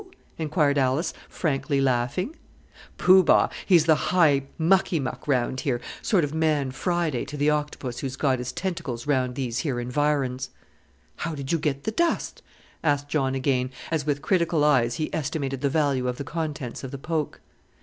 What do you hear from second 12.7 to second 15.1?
asked John again, as with critical eyes